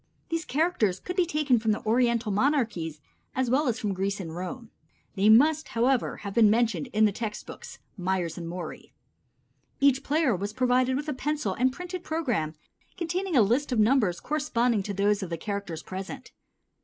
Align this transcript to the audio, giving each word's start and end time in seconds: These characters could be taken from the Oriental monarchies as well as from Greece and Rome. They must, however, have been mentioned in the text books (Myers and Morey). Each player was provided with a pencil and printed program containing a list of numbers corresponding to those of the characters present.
These 0.29 0.45
characters 0.45 0.99
could 0.99 1.15
be 1.15 1.27
taken 1.27 1.59
from 1.59 1.73
the 1.73 1.85
Oriental 1.85 2.31
monarchies 2.31 3.01
as 3.35 3.51
well 3.51 3.67
as 3.67 3.77
from 3.79 3.93
Greece 3.93 4.19
and 4.19 4.35
Rome. 4.35 4.71
They 5.13 5.29
must, 5.29 5.67
however, 5.67 6.17
have 6.25 6.33
been 6.33 6.49
mentioned 6.49 6.87
in 6.87 7.05
the 7.05 7.11
text 7.11 7.45
books 7.45 7.77
(Myers 7.97 8.35
and 8.35 8.49
Morey). 8.49 8.93
Each 9.79 10.01
player 10.03 10.35
was 10.35 10.53
provided 10.53 10.95
with 10.97 11.07
a 11.07 11.13
pencil 11.13 11.53
and 11.53 11.71
printed 11.71 12.03
program 12.03 12.55
containing 12.97 13.35
a 13.35 13.43
list 13.43 13.71
of 13.71 13.77
numbers 13.77 14.19
corresponding 14.19 14.81
to 14.81 14.93
those 14.95 15.21
of 15.21 15.29
the 15.29 15.37
characters 15.37 15.83
present. 15.83 16.31